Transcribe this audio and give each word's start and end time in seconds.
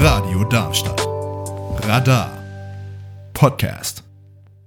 Radio 0.00 0.42
Darmstadt. 0.44 1.00
Radar. 1.86 2.36
Podcast. 3.32 4.02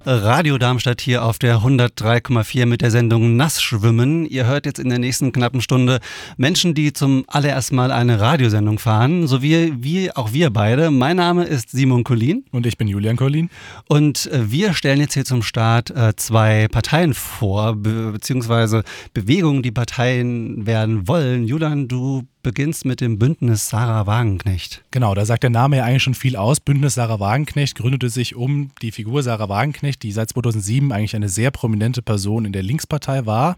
Radio 0.06 0.58
Darmstadt 0.58 1.02
hier 1.02 1.26
auf 1.26 1.38
der 1.38 1.58
103,4 1.58 2.66
mit 2.66 2.82
der 2.82 2.90
Sendung 2.90 3.36
Nassschwimmen. 3.36 4.26
Ihr 4.26 4.48
hört 4.48 4.66
jetzt 4.66 4.80
in 4.80 4.90
der 4.90 4.98
nächsten 4.98 5.32
knappen 5.34 5.62
Stunde 5.62 6.00
Menschen, 6.38 6.74
die 6.74 6.94
zum 6.94 7.26
allerersten 7.28 7.76
Mal 7.76 7.92
eine 7.92 8.22
Radiosendung 8.22 8.80
fahren, 8.80 9.28
so 9.28 9.42
wie, 9.42 9.74
wie 9.84 10.16
auch 10.16 10.32
wir 10.32 10.50
beide. 10.50 10.90
Mein 10.90 11.18
Name 11.18 11.44
ist 11.44 11.70
Simon 11.70 12.06
Collin. 12.06 12.46
Und 12.52 12.66
ich 12.66 12.78
bin 12.78 12.88
Julian 12.88 13.18
Collin. 13.18 13.50
Und 13.90 14.32
äh, 14.32 14.50
wir 14.50 14.74
stellen 14.74 15.02
jetzt 15.02 15.16
hier 15.16 15.26
zum 15.26 15.44
Start 15.44 15.92
äh, 15.92 16.16
zwei 16.16 16.68
Parteien 16.70 17.14
vor, 17.14 17.76
be 17.76 18.14
beziehungsweise 18.14 18.84
Bewegungen, 19.14 19.64
die 19.64 19.72
Parteien 19.72 20.66
werden 20.66 21.08
wollen. 21.08 21.44
Julian, 21.44 21.90
du 21.90 22.24
beginnst 22.42 22.86
mit 22.86 23.02
dem 23.02 23.20
Bündnis 23.20 23.70
Sarah 23.70 24.06
Wagenknecht. 24.08 24.84
Genau, 24.92 25.14
da 25.16 25.26
sagt 25.26 25.44
der 25.44 25.50
Name 25.50 25.78
ja 25.78 25.86
eigentlich 25.86 26.04
schon 26.04 26.14
viel 26.14 26.36
aus. 26.36 26.60
Bündnis 26.60 26.96
Sarah 26.96 27.20
Wagenknecht 27.20 27.76
gründete 27.76 28.10
sich 28.10 28.36
um 28.36 28.72
die 28.82 28.92
Figur 28.92 29.24
Sarah 29.24 29.50
Wagenknecht, 29.50 30.04
die 30.04 30.12
seit 30.12 30.30
2007 30.30 30.92
eigentlich 30.92 31.16
eine 31.16 31.30
sehr 31.30 31.52
prominente 31.52 32.02
Person 32.02 32.46
in 32.46 32.54
der 32.54 32.64
Linkspartei 32.64 33.26
war. 33.26 33.58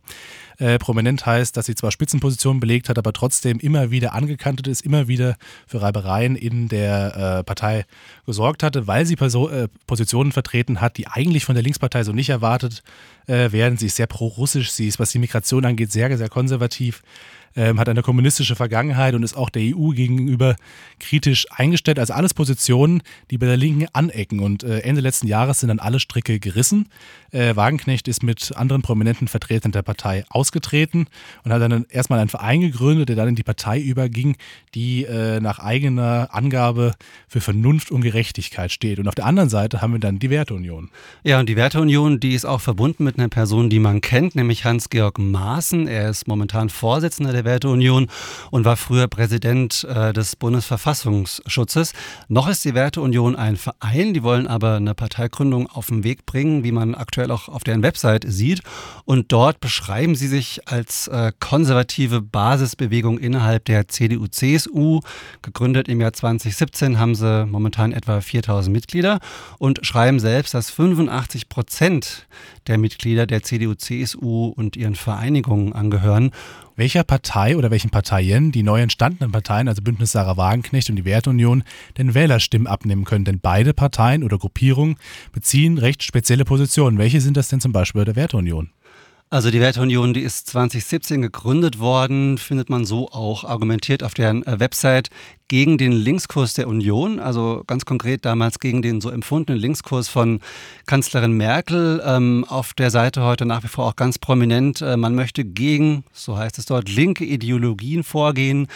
Äh, 0.57 0.77
prominent 0.77 1.25
heißt, 1.25 1.57
dass 1.57 1.65
sie 1.65 1.75
zwar 1.75 1.91
Spitzenpositionen 1.91 2.59
belegt 2.59 2.89
hat, 2.89 2.97
aber 2.97 3.13
trotzdem 3.13 3.59
immer 3.59 3.91
wieder 3.91 4.13
angekantet 4.13 4.67
ist, 4.67 4.81
immer 4.81 5.07
wieder 5.07 5.35
für 5.67 5.81
Reibereien 5.81 6.35
in 6.35 6.67
der 6.67 7.39
äh, 7.39 7.43
Partei 7.43 7.85
gesorgt 8.25 8.63
hatte, 8.63 8.87
weil 8.87 9.05
sie 9.05 9.15
Perso 9.15 9.49
äh, 9.49 9.67
Positionen 9.87 10.31
vertreten 10.31 10.81
hat, 10.81 10.97
die 10.97 11.07
eigentlich 11.07 11.45
von 11.45 11.55
der 11.55 11.63
Linkspartei 11.63 12.03
so 12.03 12.11
nicht 12.11 12.29
erwartet 12.29 12.83
äh, 13.27 13.51
werden. 13.51 13.77
Sie 13.77 13.87
ist 13.87 13.95
sehr 13.95 14.07
pro-russisch, 14.07 14.71
sie 14.71 14.87
ist, 14.87 14.99
was 14.99 15.11
die 15.11 15.19
Migration 15.19 15.65
angeht, 15.65 15.91
sehr, 15.91 16.15
sehr 16.17 16.29
konservativ 16.29 17.01
ähm, 17.55 17.79
hat 17.79 17.89
eine 17.89 18.01
kommunistische 18.01 18.55
Vergangenheit 18.55 19.15
und 19.15 19.23
ist 19.23 19.35
auch 19.35 19.49
der 19.49 19.61
EU 19.75 19.89
gegenüber 19.89 20.55
kritisch 20.99 21.45
eingestellt. 21.51 21.99
Also 21.99 22.13
alles 22.13 22.33
Positionen, 22.33 23.01
die 23.31 23.37
bei 23.37 23.45
der 23.45 23.57
Linken 23.57 23.87
anecken. 23.93 24.39
Und 24.39 24.63
äh, 24.63 24.79
Ende 24.79 25.01
letzten 25.01 25.27
Jahres 25.27 25.59
sind 25.59 25.69
dann 25.69 25.79
alle 25.79 25.99
Stricke 25.99 26.39
gerissen. 26.39 26.89
Äh, 27.31 27.55
Wagenknecht 27.55 28.07
ist 28.07 28.23
mit 28.23 28.55
anderen 28.55 28.81
prominenten 28.81 29.27
Vertretern 29.27 29.71
der 29.71 29.81
Partei 29.81 30.23
ausgetreten 30.29 31.07
und 31.43 31.51
hat 31.51 31.61
dann 31.61 31.85
erstmal 31.89 32.19
einen 32.19 32.29
Verein 32.29 32.61
gegründet, 32.61 33.09
der 33.09 33.15
dann 33.15 33.29
in 33.29 33.35
die 33.35 33.43
Partei 33.43 33.79
überging, 33.79 34.35
die 34.75 35.03
äh, 35.03 35.39
nach 35.39 35.59
eigener 35.59 36.29
Angabe 36.31 36.93
für 37.27 37.41
Vernunft 37.41 37.91
und 37.91 38.01
Gerechtigkeit 38.01 38.71
steht. 38.71 38.99
Und 38.99 39.07
auf 39.07 39.15
der 39.15 39.25
anderen 39.25 39.49
Seite 39.49 39.81
haben 39.81 39.93
wir 39.93 39.99
dann 39.99 40.19
die 40.19 40.29
Werteunion. 40.29 40.89
Ja, 41.23 41.39
und 41.39 41.49
die 41.49 41.55
Werteunion, 41.55 42.19
die 42.19 42.33
ist 42.33 42.45
auch 42.45 42.61
verbunden 42.61 43.03
mit 43.03 43.17
einer 43.17 43.29
Person, 43.29 43.69
die 43.69 43.79
man 43.79 44.01
kennt, 44.01 44.35
nämlich 44.35 44.65
Hans-Georg 44.65 45.19
Maaßen. 45.19 45.87
Er 45.87 46.09
ist 46.09 46.27
momentan 46.27 46.69
Vorsitzender 46.69 47.31
der 47.31 47.42
Werteunion 47.45 48.07
und 48.51 48.65
war 48.65 48.77
früher 48.77 49.07
Präsident 49.07 49.83
äh, 49.83 50.13
des 50.13 50.35
Bundesverfassungsschutzes. 50.35 51.93
Noch 52.27 52.47
ist 52.47 52.65
die 52.65 52.73
Werteunion 52.73 53.35
ein 53.35 53.57
Verein, 53.57 54.13
die 54.13 54.23
wollen 54.23 54.47
aber 54.47 54.75
eine 54.75 54.95
Parteigründung 54.95 55.67
auf 55.69 55.87
den 55.87 56.03
Weg 56.03 56.25
bringen, 56.25 56.63
wie 56.63 56.71
man 56.71 56.95
aktuell 56.95 57.31
auch 57.31 57.49
auf 57.49 57.63
deren 57.63 57.83
Website 57.83 58.25
sieht. 58.27 58.61
Und 59.05 59.31
dort 59.31 59.59
beschreiben 59.59 60.15
sie 60.15 60.27
sich 60.27 60.67
als 60.67 61.07
äh, 61.07 61.31
konservative 61.39 62.21
Basisbewegung 62.21 63.17
innerhalb 63.17 63.65
der 63.65 63.87
CDU-CSU. 63.87 65.01
Gegründet 65.41 65.87
im 65.87 66.01
Jahr 66.01 66.13
2017 66.13 66.99
haben 66.99 67.15
sie 67.15 67.45
momentan 67.45 67.91
etwa 67.91 68.21
4000 68.21 68.73
Mitglieder 68.73 69.19
und 69.57 69.85
schreiben 69.85 70.19
selbst, 70.19 70.53
dass 70.53 70.69
85 70.69 71.49
Prozent 71.49 72.27
der 72.67 72.77
Mitglieder 72.77 73.27
der 73.27 73.43
CDU-CSU 73.43 74.53
und 74.55 74.75
ihren 74.75 74.95
Vereinigungen 74.95 75.73
angehören 75.73 76.31
welcher 76.75 77.03
Partei 77.03 77.57
oder 77.57 77.71
welchen 77.71 77.89
Parteien 77.89 78.51
die 78.51 78.63
neu 78.63 78.81
entstandenen 78.81 79.31
Parteien, 79.31 79.67
also 79.67 79.81
Bündnis 79.81 80.11
Sarah 80.11 80.37
Wagenknecht 80.37 80.89
und 80.89 80.95
die 80.95 81.05
Werteunion, 81.05 81.63
den 81.97 82.13
Wählerstimmen 82.13 82.67
abnehmen 82.67 83.05
können. 83.05 83.25
Denn 83.25 83.39
beide 83.39 83.73
Parteien 83.73 84.23
oder 84.23 84.37
Gruppierungen 84.37 84.97
beziehen 85.31 85.77
recht 85.77 86.03
spezielle 86.03 86.45
Positionen. 86.45 86.97
Welche 86.97 87.21
sind 87.21 87.37
das 87.37 87.47
denn 87.47 87.61
zum 87.61 87.71
Beispiel 87.71 88.01
bei 88.01 88.05
der 88.05 88.15
Werteunion? 88.15 88.69
Also 89.33 89.49
die 89.49 89.61
Werteunion, 89.61 90.13
die 90.13 90.21
ist 90.21 90.47
2017 90.51 91.23
gegründet 91.23 91.79
worden, 91.79 92.37
findet 92.37 92.69
man 92.69 92.85
so 92.85 93.09
auch 93.09 93.43
argumentiert 93.43 94.03
auf 94.03 94.13
deren 94.13 94.45
äh, 94.45 94.59
Website 94.59 95.09
gegen 95.47 95.79
den 95.79 95.91
Linkskurs 95.91 96.53
der 96.53 96.67
Union, 96.67 97.19
also 97.19 97.63
ganz 97.65 97.83
konkret 97.83 98.25
damals 98.25 98.59
gegen 98.59 98.83
den 98.83 99.01
so 99.01 99.09
empfundenen 99.09 99.59
Linkskurs 99.59 100.07
von 100.07 100.39
Kanzlerin 100.85 101.31
Merkel. 101.31 101.99
Ähm, 102.05 102.45
auf 102.47 102.75
der 102.75 102.91
Seite 102.91 103.23
heute 103.23 103.47
nach 103.47 103.63
wie 103.63 103.69
vor 103.69 103.87
auch 103.87 103.95
ganz 103.95 104.19
prominent, 104.19 104.83
äh, 104.83 104.97
man 104.97 105.15
möchte 105.15 105.43
gegen, 105.43 106.03
so 106.13 106.37
heißt 106.37 106.59
es 106.59 106.67
dort, 106.67 106.87
linke 106.87 107.25
Ideologien 107.25 108.03
vorgehen 108.03 108.67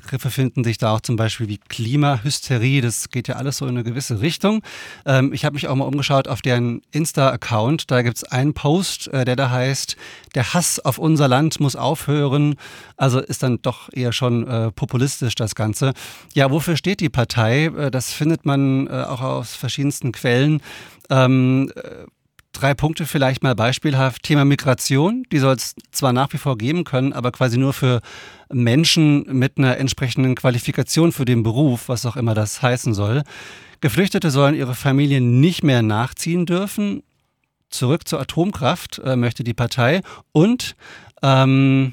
Begriffe 0.00 0.30
finden 0.30 0.62
sich 0.62 0.78
da 0.78 0.94
auch 0.94 1.00
zum 1.00 1.16
Beispiel 1.16 1.48
wie 1.48 1.58
Klimahysterie. 1.58 2.80
Das 2.80 3.10
geht 3.10 3.26
ja 3.26 3.34
alles 3.34 3.56
so 3.56 3.66
in 3.66 3.70
eine 3.70 3.82
gewisse 3.82 4.20
Richtung. 4.20 4.62
Ähm, 5.04 5.32
ich 5.32 5.44
habe 5.44 5.54
mich 5.54 5.66
auch 5.66 5.74
mal 5.74 5.86
umgeschaut 5.86 6.28
auf 6.28 6.40
deren 6.40 6.82
Insta-Account. 6.92 7.90
Da 7.90 8.02
gibt 8.02 8.16
es 8.18 8.24
einen 8.24 8.54
Post, 8.54 9.08
äh, 9.08 9.24
der 9.24 9.34
da 9.34 9.50
heißt, 9.50 9.96
der 10.34 10.54
Hass 10.54 10.78
auf 10.78 10.98
unser 10.98 11.26
Land 11.26 11.58
muss 11.58 11.74
aufhören. 11.74 12.54
Also 12.96 13.18
ist 13.18 13.42
dann 13.42 13.60
doch 13.62 13.88
eher 13.92 14.12
schon 14.12 14.46
äh, 14.46 14.70
populistisch 14.70 15.34
das 15.34 15.54
Ganze. 15.54 15.94
Ja, 16.32 16.50
wofür 16.50 16.76
steht 16.76 17.00
die 17.00 17.08
Partei? 17.08 17.66
Äh, 17.66 17.90
das 17.90 18.12
findet 18.12 18.46
man 18.46 18.86
äh, 18.86 18.90
auch 18.90 19.20
aus 19.20 19.56
verschiedensten 19.56 20.12
Quellen. 20.12 20.62
Ähm, 21.10 21.72
äh, 21.74 22.06
drei 22.58 22.74
Punkte 22.74 23.06
vielleicht 23.06 23.42
mal 23.42 23.54
beispielhaft. 23.54 24.22
Thema 24.22 24.44
Migration, 24.44 25.24
die 25.32 25.38
soll 25.38 25.54
es 25.54 25.74
zwar 25.92 26.12
nach 26.12 26.32
wie 26.32 26.38
vor 26.38 26.58
geben 26.58 26.84
können, 26.84 27.12
aber 27.12 27.32
quasi 27.32 27.58
nur 27.58 27.72
für 27.72 28.00
Menschen 28.52 29.24
mit 29.38 29.58
einer 29.58 29.76
entsprechenden 29.78 30.34
Qualifikation 30.34 31.12
für 31.12 31.24
den 31.24 31.42
Beruf, 31.42 31.88
was 31.88 32.06
auch 32.06 32.16
immer 32.16 32.34
das 32.34 32.62
heißen 32.62 32.94
soll. 32.94 33.22
Geflüchtete 33.80 34.30
sollen 34.30 34.54
ihre 34.54 34.74
Familien 34.74 35.40
nicht 35.40 35.62
mehr 35.62 35.82
nachziehen 35.82 36.46
dürfen. 36.46 37.02
Zurück 37.70 38.08
zur 38.08 38.20
Atomkraft 38.20 38.98
äh, 39.04 39.14
möchte 39.14 39.44
die 39.44 39.54
Partei. 39.54 40.00
Und 40.32 40.74
ähm, 41.22 41.92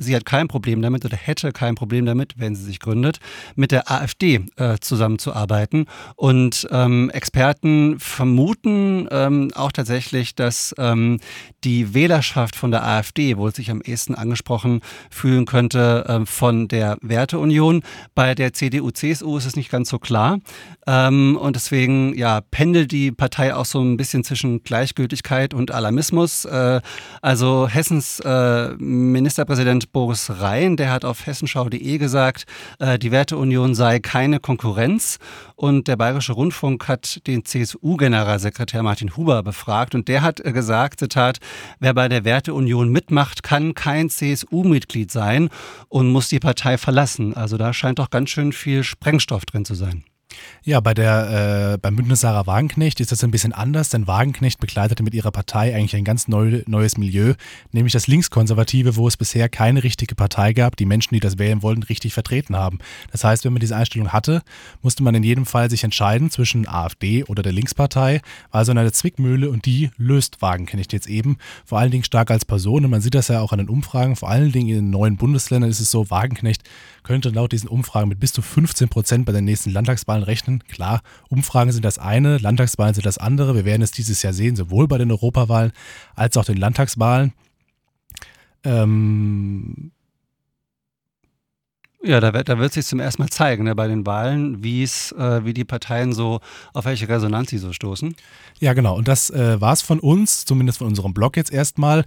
sie 0.00 0.16
hat 0.16 0.24
kein 0.24 0.48
Problem 0.48 0.82
damit 0.82 1.04
oder 1.04 1.16
hätte 1.16 1.52
kein 1.52 1.74
Problem 1.74 2.06
damit, 2.06 2.34
wenn 2.38 2.56
sie 2.56 2.64
sich 2.64 2.80
gründet, 2.80 3.18
mit 3.54 3.70
der 3.70 3.90
AfD 3.90 4.40
äh, 4.56 4.78
zusammenzuarbeiten. 4.80 5.86
Und 6.16 6.66
ähm, 6.70 7.10
Experten 7.10 7.98
vermuten 7.98 9.06
ähm, 9.10 9.50
auch 9.54 9.72
tatsächlich, 9.72 10.34
dass 10.34 10.74
ähm, 10.78 11.20
die 11.64 11.94
Wählerschaft 11.94 12.56
von 12.56 12.70
der 12.70 12.84
AfD 12.84 13.36
wohl 13.36 13.54
sich 13.54 13.70
am 13.70 13.82
ehesten 13.82 14.14
angesprochen 14.14 14.80
fühlen 15.10 15.44
könnte 15.44 16.04
äh, 16.08 16.26
von 16.26 16.68
der 16.68 16.96
Werteunion. 17.02 17.82
Bei 18.14 18.34
der 18.34 18.52
CDU-CSU 18.52 19.36
ist 19.36 19.46
es 19.46 19.56
nicht 19.56 19.70
ganz 19.70 19.90
so 19.90 19.98
klar. 19.98 20.38
Ähm, 20.86 21.36
und 21.40 21.56
deswegen 21.56 22.16
ja, 22.16 22.40
pendelt 22.50 22.92
die 22.92 23.12
Partei 23.12 23.54
auch 23.54 23.66
so 23.66 23.80
ein 23.80 23.96
bisschen 23.96 24.24
zwischen 24.24 24.62
Gleichgültigkeit 24.62 25.54
und 25.54 25.70
Alarmismus. 25.70 26.46
Äh, 26.46 26.80
also 27.20 27.68
Hessens 27.68 28.20
äh, 28.20 28.74
Boris 29.92 30.30
Rhein, 30.40 30.76
der 30.76 30.90
hat 30.90 31.04
auf 31.04 31.26
hessenschau.de 31.26 31.98
gesagt, 31.98 32.46
äh, 32.78 32.98
die 32.98 33.10
Werteunion 33.10 33.74
sei 33.74 33.98
keine 33.98 34.40
Konkurrenz. 34.40 35.18
Und 35.56 35.88
der 35.88 35.96
Bayerische 35.96 36.32
Rundfunk 36.32 36.88
hat 36.88 37.26
den 37.26 37.44
CSU-Generalsekretär 37.44 38.82
Martin 38.82 39.16
Huber 39.16 39.42
befragt 39.42 39.94
und 39.94 40.08
der 40.08 40.22
hat 40.22 40.40
äh, 40.40 40.52
gesagt, 40.52 41.00
Zitat, 41.00 41.38
wer 41.78 41.94
bei 41.94 42.08
der 42.08 42.24
Werteunion 42.24 42.90
mitmacht, 42.90 43.42
kann 43.42 43.74
kein 43.74 44.10
CSU-Mitglied 44.10 45.10
sein 45.10 45.48
und 45.88 46.10
muss 46.10 46.28
die 46.28 46.40
Partei 46.40 46.78
verlassen. 46.78 47.34
Also 47.34 47.56
da 47.56 47.72
scheint 47.72 47.98
doch 47.98 48.10
ganz 48.10 48.30
schön 48.30 48.52
viel 48.52 48.84
Sprengstoff 48.84 49.44
drin 49.44 49.64
zu 49.64 49.74
sein. 49.74 50.04
Ja, 50.62 50.80
bei 50.80 50.94
der, 50.94 51.74
äh, 51.74 51.78
beim 51.78 51.96
Bündnis 51.96 52.20
Sarah 52.20 52.46
Wagenknecht 52.46 53.00
ist 53.00 53.12
das 53.12 53.24
ein 53.24 53.30
bisschen 53.30 53.52
anders, 53.52 53.88
denn 53.88 54.06
Wagenknecht 54.06 54.60
begleitete 54.60 55.02
mit 55.02 55.14
ihrer 55.14 55.30
Partei 55.30 55.74
eigentlich 55.74 55.96
ein 55.96 56.04
ganz 56.04 56.28
neu, 56.28 56.62
neues 56.66 56.98
Milieu, 56.98 57.34
nämlich 57.72 57.92
das 57.92 58.06
Linkskonservative, 58.06 58.96
wo 58.96 59.08
es 59.08 59.16
bisher 59.16 59.48
keine 59.48 59.82
richtige 59.82 60.14
Partei 60.14 60.52
gab, 60.52 60.76
die 60.76 60.86
Menschen, 60.86 61.14
die 61.14 61.20
das 61.20 61.38
wählen 61.38 61.62
wollten, 61.62 61.82
richtig 61.82 62.12
vertreten 62.12 62.56
haben. 62.56 62.78
Das 63.10 63.24
heißt, 63.24 63.44
wenn 63.44 63.52
man 63.52 63.60
diese 63.60 63.76
Einstellung 63.76 64.12
hatte, 64.12 64.42
musste 64.82 65.02
man 65.02 65.14
in 65.14 65.22
jedem 65.22 65.46
Fall 65.46 65.70
sich 65.70 65.84
entscheiden 65.84 66.30
zwischen 66.30 66.68
AfD 66.68 67.24
oder 67.24 67.42
der 67.42 67.52
Linkspartei, 67.52 68.20
war 68.50 68.60
also 68.60 68.72
eine 68.72 68.92
Zwickmühle 68.92 69.48
und 69.48 69.64
die 69.64 69.90
löst 69.96 70.42
Wagenknecht 70.42 70.92
jetzt 70.92 71.08
eben, 71.08 71.38
vor 71.64 71.78
allen 71.78 71.90
Dingen 71.90 72.04
stark 72.04 72.30
als 72.30 72.44
Person 72.44 72.84
und 72.84 72.90
man 72.90 73.00
sieht 73.00 73.14
das 73.14 73.28
ja 73.28 73.40
auch 73.40 73.52
an 73.52 73.58
den 73.58 73.68
Umfragen, 73.68 74.16
vor 74.16 74.28
allen 74.28 74.52
Dingen 74.52 74.68
in 74.68 74.74
den 74.76 74.90
neuen 74.90 75.16
Bundesländern 75.16 75.70
ist 75.70 75.80
es 75.80 75.90
so, 75.90 76.10
Wagenknecht 76.10 76.62
könnte 77.02 77.30
laut 77.30 77.52
diesen 77.52 77.68
Umfragen 77.68 78.08
mit 78.08 78.20
bis 78.20 78.32
zu 78.32 78.42
15 78.42 78.88
Prozent 78.88 79.26
bei 79.26 79.32
den 79.32 79.44
nächsten 79.44 79.70
Landtagswahlen 79.70 80.22
rechnen. 80.30 80.62
Klar, 80.68 81.02
Umfragen 81.28 81.72
sind 81.72 81.84
das 81.84 81.98
eine, 81.98 82.38
Landtagswahlen 82.38 82.94
sind 82.94 83.04
das 83.04 83.18
andere. 83.18 83.54
Wir 83.54 83.64
werden 83.64 83.82
es 83.82 83.90
dieses 83.90 84.22
Jahr 84.22 84.32
sehen, 84.32 84.56
sowohl 84.56 84.88
bei 84.88 84.96
den 84.96 85.10
Europawahlen 85.10 85.72
als 86.14 86.36
auch 86.36 86.44
den 86.44 86.56
Landtagswahlen. 86.56 87.32
Ähm, 88.64 89.92
ja, 92.02 92.18
da 92.18 92.32
wird, 92.32 92.48
da 92.48 92.58
wird 92.58 92.72
sich 92.72 92.86
zum 92.86 92.98
ersten 92.98 93.20
Mal 93.20 93.28
zeigen 93.28 93.64
ne, 93.64 93.74
bei 93.74 93.86
den 93.86 94.06
Wahlen, 94.06 94.64
wie 94.64 94.82
es, 94.82 95.12
äh, 95.12 95.44
wie 95.44 95.52
die 95.52 95.66
Parteien 95.66 96.14
so, 96.14 96.40
auf 96.72 96.86
welche 96.86 97.06
Resonanz 97.08 97.50
sie 97.50 97.58
so 97.58 97.74
stoßen. 97.74 98.14
Ja, 98.58 98.72
genau. 98.72 98.96
Und 98.96 99.06
das 99.06 99.28
äh, 99.28 99.60
war 99.60 99.74
es 99.74 99.82
von 99.82 100.00
uns, 100.00 100.46
zumindest 100.46 100.78
von 100.78 100.86
unserem 100.86 101.12
Blog 101.12 101.36
jetzt 101.36 101.52
erstmal. 101.52 102.04